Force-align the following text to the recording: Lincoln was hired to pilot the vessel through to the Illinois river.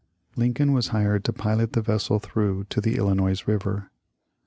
Lincoln 0.35 0.73
was 0.73 0.87
hired 0.87 1.23
to 1.25 1.31
pilot 1.31 1.73
the 1.73 1.81
vessel 1.83 2.17
through 2.17 2.63
to 2.71 2.81
the 2.81 2.95
Illinois 2.95 3.45
river. 3.47 3.91